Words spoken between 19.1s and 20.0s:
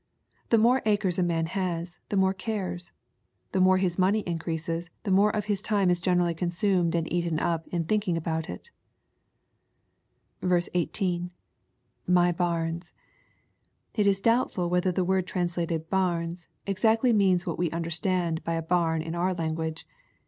our language.